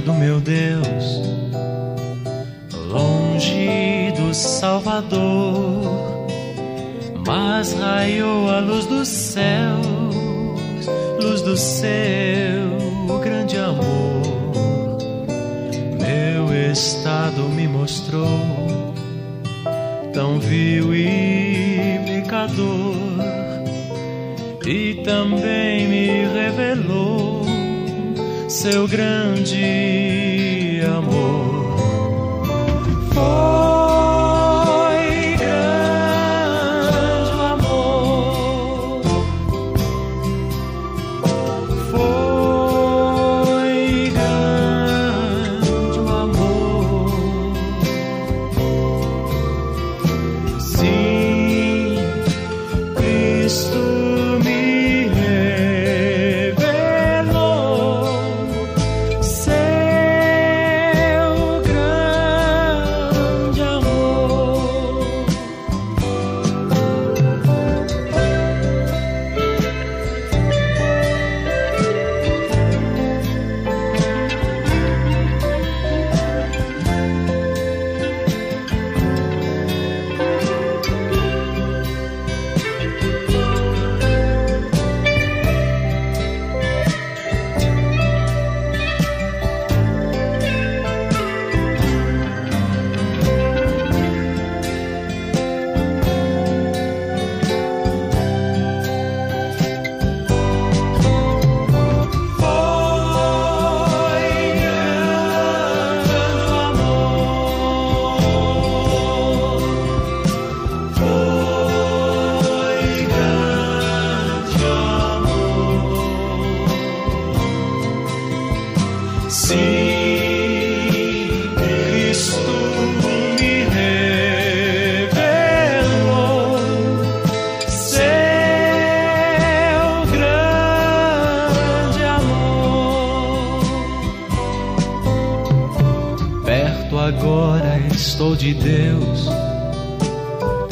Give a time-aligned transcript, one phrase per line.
[0.00, 1.20] do meu Deus,
[2.88, 6.26] longe do Salvador,
[7.26, 10.16] mas raiou a luz dos céus,
[11.22, 11.90] luz do seu
[13.22, 14.98] grande amor.
[16.00, 18.94] Meu estado me mostrou,
[20.14, 22.96] tão vil e pecador,
[24.66, 27.19] e também me revelou
[28.50, 30.09] de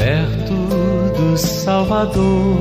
[0.09, 0.55] perto
[1.19, 2.57] do Salvador,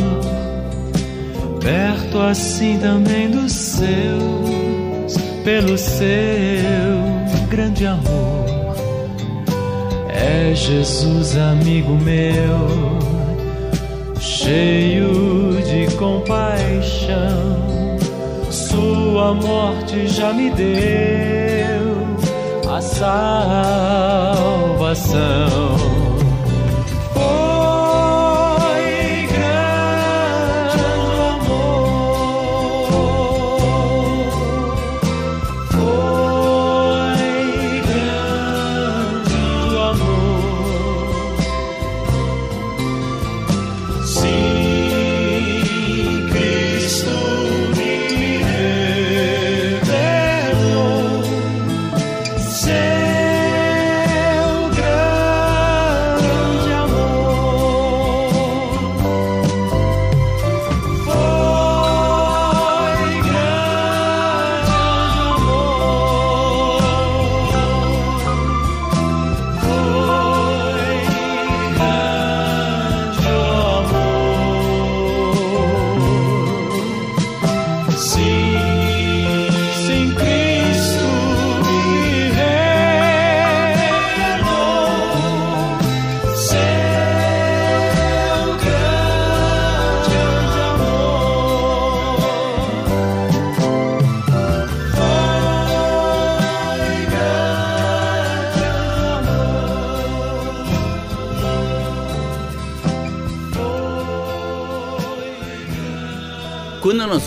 [1.62, 5.16] perto assim também dos seus,
[5.46, 6.10] pelo seu
[7.50, 8.76] grande amor.
[10.10, 12.68] É Jesus, amigo meu,
[14.20, 17.56] cheio de compaixão,
[18.52, 22.18] Sua morte já me deu
[22.70, 23.88] a salvação.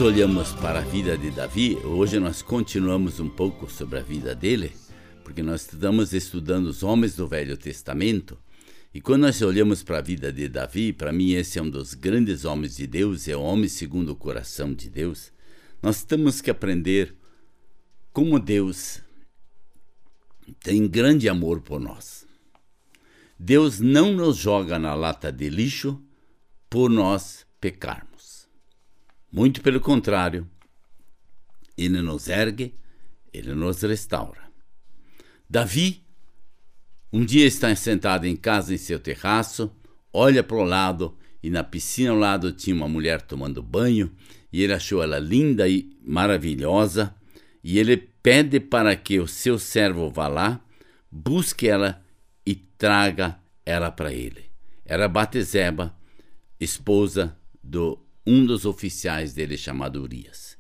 [0.01, 4.73] Olhamos para a vida de Davi, hoje nós continuamos um pouco sobre a vida dele,
[5.23, 8.39] porque nós estamos estudando os homens do Velho Testamento,
[8.93, 11.95] E quando nós olhamos para a vida de Davi, para mim esse é um dos
[11.95, 15.33] grandes homens de Deus, é o homem segundo o coração de Deus.
[15.81, 17.15] Nós temos que aprender
[18.13, 19.01] como Deus
[20.61, 22.27] tem grande amor por nós.
[23.39, 26.03] Deus não nos joga na lata de lixo
[26.69, 28.10] por nós pecarmos.
[29.33, 30.49] Muito pelo contrário,
[31.77, 32.75] Ele nos ergue,
[33.33, 34.51] Ele nos restaura.
[35.49, 36.03] Davi,
[37.13, 39.71] um dia está sentado em casa em seu terraço,
[40.13, 44.13] olha para o lado e na piscina ao lado tinha uma mulher tomando banho
[44.53, 47.15] e ele achou ela linda e maravilhosa
[47.63, 50.61] e ele pede para que o seu servo vá lá,
[51.11, 52.05] busque ela
[52.45, 54.45] e traga ela para ele.
[54.85, 55.95] Era Batezeba,
[56.59, 57.99] esposa do
[58.31, 60.57] um dos oficiais dele chamado Urias.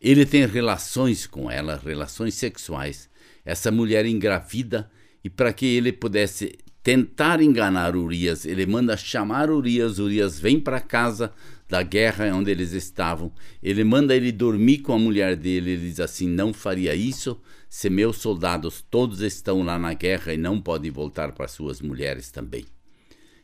[0.00, 3.10] Ele tem relações com ela, relações sexuais.
[3.44, 4.90] Essa mulher engravida
[5.22, 9.98] e para que ele pudesse tentar enganar Urias, ele manda chamar Urias.
[9.98, 11.30] Urias vem para casa
[11.68, 13.30] da guerra onde eles estavam.
[13.62, 15.72] Ele manda ele dormir com a mulher dele.
[15.72, 17.38] Ele diz assim: Não faria isso
[17.68, 22.30] se meus soldados todos estão lá na guerra e não podem voltar para suas mulheres
[22.30, 22.64] também.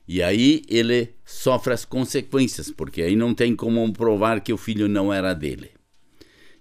[0.08, 4.88] E aí ele sofre as consequências, porque aí não tem como provar que o filho
[4.88, 5.70] não era dele.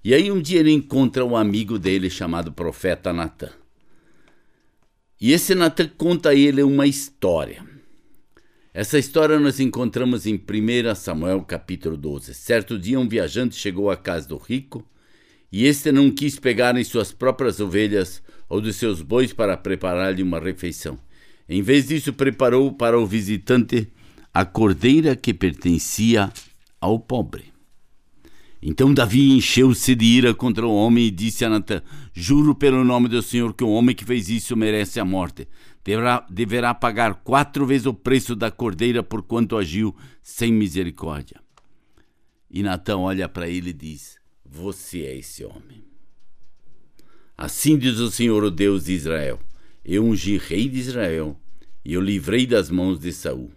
[0.03, 3.51] E aí um dia ele encontra um amigo dele chamado profeta Natan.
[5.19, 7.63] E esse Natan conta a ele uma história.
[8.73, 12.33] Essa história nós encontramos em 1 Samuel capítulo 12.
[12.33, 14.85] Certo dia um viajante chegou à casa do rico
[15.51, 20.21] e este não quis pegar em suas próprias ovelhas ou dos seus bois para preparar-lhe
[20.21, 20.99] uma refeição.
[21.47, 23.87] Em vez disso, preparou para o visitante
[24.33, 26.31] a cordeira que pertencia
[26.81, 27.55] ao pobre.
[28.61, 33.07] Então Davi encheu-se de ira contra o homem e disse a Natan: Juro pelo nome
[33.07, 35.47] do Senhor que o homem que fez isso merece a morte.
[35.83, 41.39] Deverá, deverá pagar quatro vezes o preço da cordeira por quanto agiu sem misericórdia.
[42.49, 45.85] E Natan olha para ele e diz: Você é esse homem.
[47.37, 49.39] Assim diz o Senhor, o Deus de Israel:
[49.85, 51.39] Eu ungi rei de Israel
[51.83, 53.51] e eu livrei das mãos de Saul.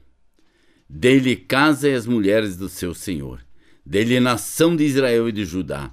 [0.88, 3.48] Dei-lhe casa e as mulheres do seu senhor
[3.88, 5.90] dele nação de Israel e de Judá.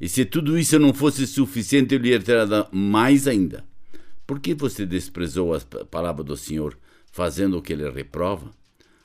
[0.00, 3.64] E se tudo isso não fosse suficiente, eu lhe teria dado mais ainda.
[4.24, 6.78] Por que você desprezou a palavra do Senhor,
[7.10, 8.50] fazendo o que ele reprova?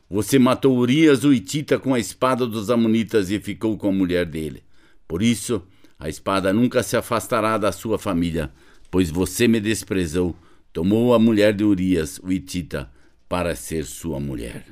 [0.07, 4.25] Você matou Urias, o Itita, com a espada dos Amonitas e ficou com a mulher
[4.25, 4.63] dele.
[5.07, 5.63] Por isso,
[5.97, 8.51] a espada nunca se afastará da sua família,
[8.91, 10.35] pois você me desprezou,
[10.77, 12.87] tomou a mulher de Urias, o Itita,
[13.27, 14.63] para ser sua mulher.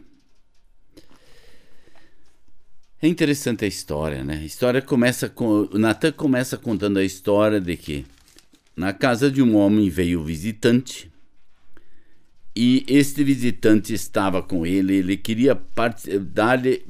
[3.01, 4.35] É interessante a história, né?
[4.35, 5.67] A história começa com.
[5.73, 8.05] Natan começa contando a história de que
[8.77, 11.11] na casa de um homem veio visitante
[12.55, 15.59] e este visitante estava com ele, ele queria
[16.31, 16.85] dar-lhe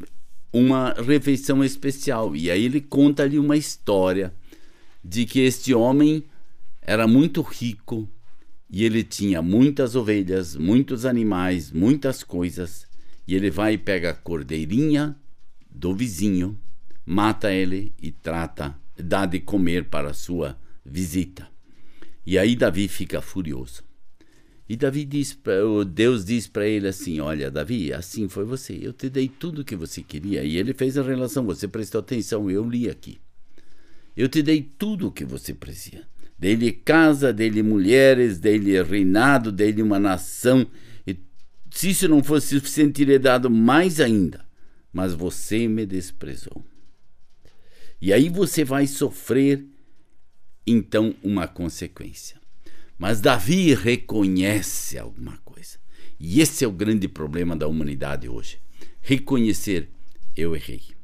[0.52, 2.36] uma refeição especial.
[2.36, 4.34] E aí ele conta-lhe uma história
[5.02, 6.22] de que este homem
[6.82, 8.10] era muito rico
[8.70, 12.88] e ele tinha muitas ovelhas, muitos animais, muitas coisas.
[13.28, 15.16] E ele vai e pega a cordeirinha
[15.70, 16.60] do vizinho,
[17.06, 21.48] mata ele e trata, dá de comer para sua visita.
[22.26, 23.84] E aí Davi fica furioso.
[24.68, 25.38] E Davi diz,
[25.92, 28.78] Deus diz para ele assim: Olha, Davi, assim foi você.
[28.82, 30.44] Eu te dei tudo que você queria.
[30.44, 31.46] E ele fez a relação.
[31.46, 32.50] Você prestou atenção.
[32.50, 33.20] Eu li aqui.
[34.18, 36.08] Eu te dei tudo o que você precisa.
[36.38, 40.68] Dei-lhe casa, dei-lhe mulheres, dei-lhe reinado, dei-lhe uma nação.
[41.08, 41.18] E
[41.72, 44.46] se isso não fosse suficiente, teria dado mais ainda
[44.96, 46.64] mas você me desprezou.
[48.00, 49.66] E aí você vai sofrer
[50.66, 52.40] então uma consequência.
[52.98, 55.78] Mas Davi reconhece alguma coisa.
[56.18, 58.58] E esse é o grande problema da humanidade hoje.
[59.02, 59.90] Reconhecer,
[60.34, 60.95] eu errei.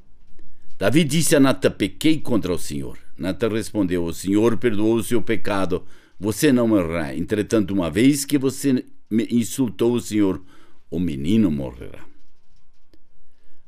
[0.81, 2.97] Davi disse a Natan: Pequei contra o Senhor.
[3.15, 5.83] Natan respondeu: O Senhor perdoou o seu pecado.
[6.19, 7.15] Você não morrerá.
[7.15, 8.83] Entretanto, uma vez que você
[9.29, 10.41] insultou o Senhor,
[10.89, 12.03] o menino morrerá.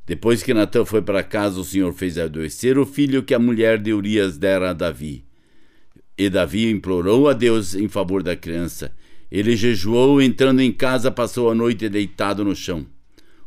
[0.08, 3.78] Depois que Natã foi para casa, o Senhor fez adoecer o filho que a mulher
[3.78, 5.24] de Urias dera a Davi.
[6.18, 8.92] E Davi implorou a Deus em favor da criança.
[9.30, 12.88] Ele jejuou, entrando em casa, passou a noite deitado no chão.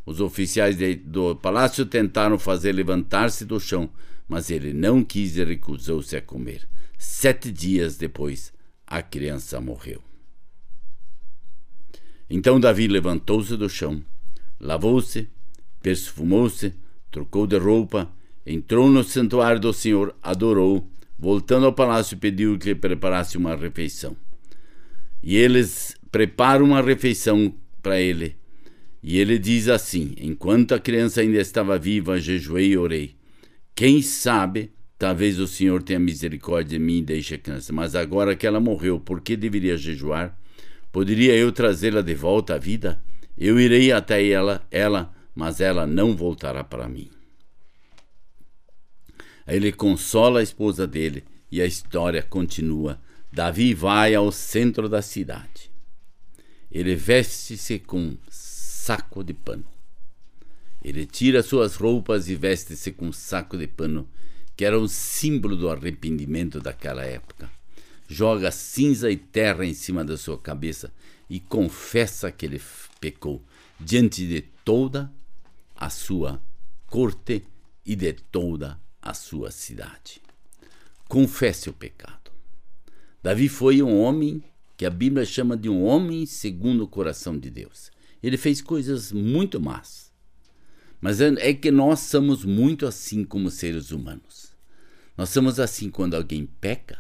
[0.07, 3.91] Os oficiais de, do palácio tentaram fazer levantar-se do chão,
[4.29, 6.67] mas ele não quis e recusou-se a comer.
[6.97, 8.53] Sete dias depois,
[8.87, 10.01] a criança morreu.
[12.31, 14.03] Então Davi levantou-se do chão,
[14.61, 15.29] lavou-se,
[15.83, 16.73] perfumou-se,
[17.11, 18.11] trocou de roupa,
[18.45, 24.17] entrou no santuário do Senhor, adorou, voltando ao palácio, pediu que lhe preparasse uma refeição.
[25.23, 28.37] E eles preparam uma refeição para ele.
[29.09, 33.15] E ele diz assim: Enquanto a criança ainda estava viva, jejuei e orei.
[33.73, 37.73] Quem sabe, talvez o Senhor tenha misericórdia de mim e deixe a criança.
[37.73, 40.37] Mas agora que ela morreu, por que deveria jejuar?
[40.91, 43.01] Poderia eu trazê-la de volta à vida?
[43.39, 47.09] Eu irei até ela, ela, mas ela não voltará para mim.
[49.47, 53.01] Ele consola a esposa dele e a história continua.
[53.33, 55.71] Davi vai ao centro da cidade.
[56.73, 58.17] Ele veste-se com
[58.87, 59.65] saco de pano.
[60.81, 64.09] Ele tira suas roupas e veste-se com um saco de pano,
[64.57, 67.51] que era um símbolo do arrependimento daquela época.
[68.09, 70.93] Joga cinza e terra em cima da sua cabeça
[71.29, 72.63] e confessa que ele
[73.01, 73.43] pecou
[73.81, 75.13] diante de toda
[75.75, 76.41] a sua
[76.87, 77.43] corte
[77.85, 80.23] e de toda a sua cidade.
[81.09, 82.31] Confesse o pecado.
[83.21, 84.45] Davi foi um homem
[84.77, 87.96] que a Bíblia chama de um homem segundo o coração de Deus.
[88.23, 90.13] Ele fez coisas muito más.
[91.01, 94.55] Mas é, é que nós somos muito assim como seres humanos.
[95.17, 96.99] Nós somos assim quando alguém peca,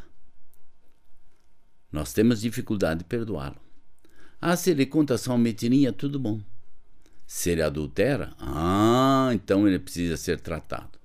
[1.92, 3.61] nós temos dificuldade de perdoá-lo.
[4.40, 6.40] Ah, se ele conta só uma mentirinha, tudo bom.
[7.26, 10.99] Se ele adultera, ah, então ele precisa ser tratado.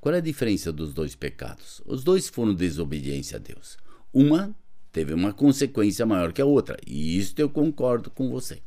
[0.00, 1.82] Qual é a diferença dos dois pecados?
[1.84, 3.76] Os dois foram desobediência a Deus.
[4.12, 4.54] Uma
[4.90, 8.62] teve uma consequência maior que a outra, e isso eu concordo com você.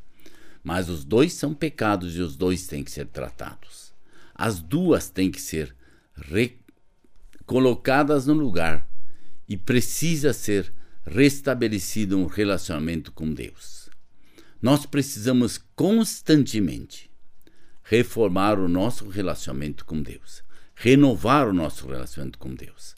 [0.63, 3.93] Mas os dois são pecados e os dois têm que ser tratados.
[4.33, 5.75] As duas têm que ser
[7.45, 8.87] colocadas no lugar
[9.47, 10.71] e precisa ser
[11.05, 13.89] restabelecido um relacionamento com Deus.
[14.61, 17.09] Nós precisamos constantemente
[17.83, 20.43] reformar o nosso relacionamento com Deus
[20.81, 22.95] renovar o nosso relacionamento com Deus.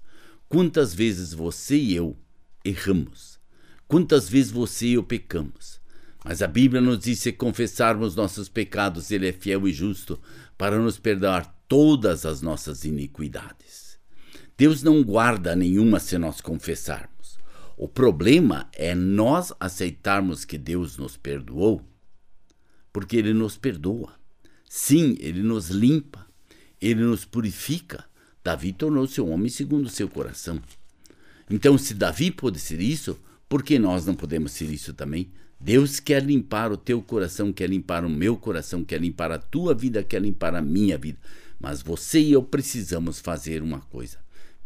[0.48, 2.18] Quantas vezes você e eu
[2.64, 3.38] erramos?
[3.90, 5.82] Quantas vezes você e eu pecamos?
[6.24, 10.20] Mas a Bíblia nos diz se confessarmos nossos pecados, Ele é fiel e justo
[10.58, 14.00] para nos perdoar todas as nossas iniquidades.
[14.58, 17.38] Deus não guarda nenhuma se nós confessarmos.
[17.76, 21.82] O problema é nós aceitarmos que Deus nos perdoou,
[22.92, 24.14] porque Ele nos perdoa.
[24.70, 26.26] Sim, Ele nos limpa,
[26.84, 28.04] ele nos purifica.
[28.44, 30.62] Davi tornou-se um homem segundo o seu coração.
[31.50, 33.18] Então, se Davi pôde ser isso,
[33.54, 35.32] por que nós não podemos ser isso também?
[35.60, 39.76] Deus quer limpar o teu coração, quer limpar o meu coração, quer limpar a tua
[39.76, 41.20] vida, quer limpar a minha vida.
[41.60, 44.18] Mas você e eu precisamos fazer uma coisa.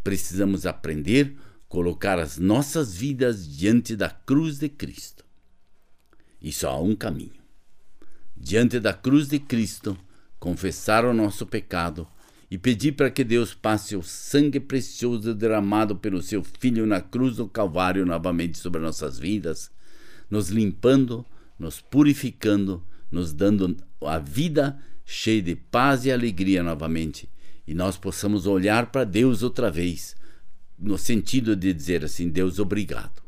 [0.01, 5.25] Precisamos aprender a colocar as nossas vidas diante da cruz de Cristo.
[6.41, 7.41] E só há um caminho.
[8.37, 9.97] Diante da cruz de Cristo,
[10.39, 12.07] confessar o nosso pecado
[12.49, 17.37] e pedir para que Deus passe o sangue precioso derramado pelo seu Filho na cruz
[17.37, 19.69] do Calvário novamente sobre nossas vidas,
[20.29, 21.25] nos limpando,
[21.59, 27.29] nos purificando, nos dando a vida cheia de paz e alegria novamente,
[27.65, 30.15] e nós possamos olhar para Deus outra vez,
[30.79, 33.21] no sentido de dizer assim: Deus, obrigado.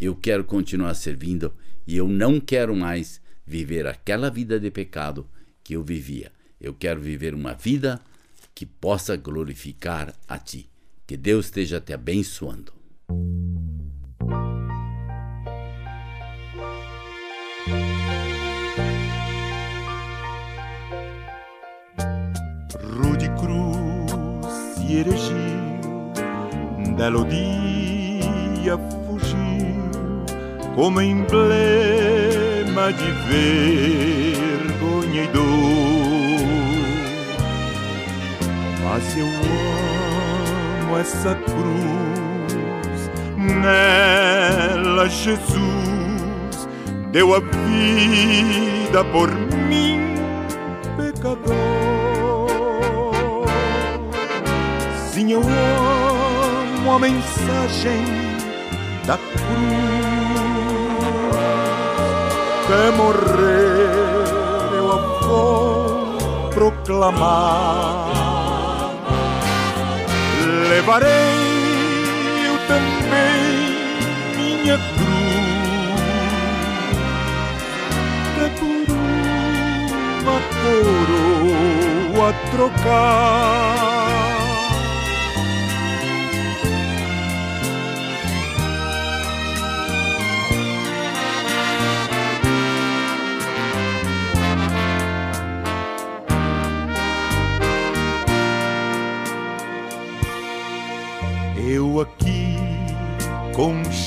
[0.00, 1.52] Eu quero continuar servindo
[1.86, 5.28] e eu não quero mais viver aquela vida de pecado
[5.62, 6.32] que eu vivia.
[6.60, 8.00] Eu quero viver uma vida
[8.54, 10.68] que possa glorificar a Ti.
[11.06, 12.72] Que Deus esteja te abençoando.
[22.80, 25.36] Rude Cruz se erigiu,
[26.96, 30.24] belo dia fugiu,
[30.74, 35.81] como emblema de vergonha e dor.
[38.94, 39.26] Mas eu
[40.84, 46.68] amo essa cruz, nela Jesus
[47.10, 49.30] deu a vida por
[49.66, 49.98] mim,
[50.98, 51.56] pecador.
[55.10, 58.04] Sim, eu amo a mensagem
[59.06, 59.32] da cruz
[62.66, 63.88] que morrer
[64.76, 64.96] eu a
[65.26, 68.21] vou proclamar.
[70.68, 71.08] Levarei
[72.46, 73.76] eu também
[74.36, 76.02] minha cruz,
[78.34, 78.86] que por
[80.22, 80.38] uma
[82.14, 83.91] coroa trocar.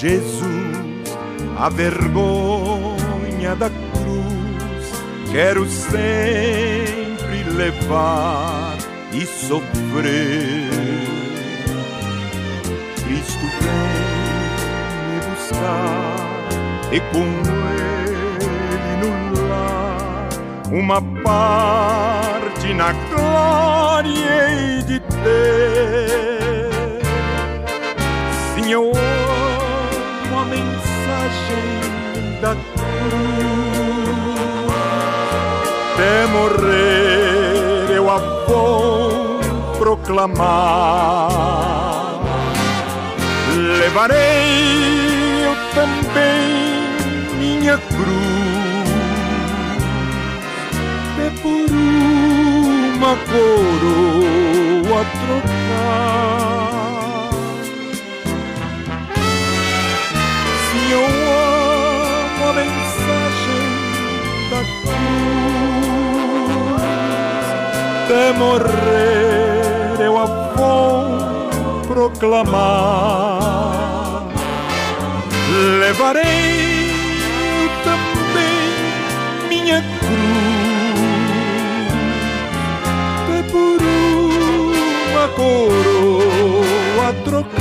[0.07, 1.17] Jesus,
[1.57, 4.85] a vergonha da cruz
[5.31, 8.77] quero sempre levar
[9.11, 10.69] e sofrer.
[13.03, 13.97] Cristo vem
[15.09, 16.49] me buscar
[16.91, 17.25] e com
[17.73, 19.09] ele no
[19.47, 20.29] lar
[20.71, 25.65] uma parte na glória e de ter.
[28.57, 29.24] A
[31.25, 32.85] mensagem da cruz.
[36.31, 38.17] Morrer eu a
[38.47, 39.39] vou
[39.77, 41.29] proclamar
[43.79, 46.47] levarei eu também
[47.39, 48.89] minha cruz
[51.25, 51.71] é por
[52.95, 56.74] uma coroa trocar.
[60.95, 63.65] Eu amo a mensagem
[64.49, 64.95] da cruz,
[68.05, 70.25] até morrer eu a
[70.55, 73.75] vou proclamar.
[75.79, 76.65] Levarei
[77.83, 78.59] também
[79.49, 80.65] minha cruz
[83.37, 83.81] é por
[85.11, 87.54] uma coroa trocar.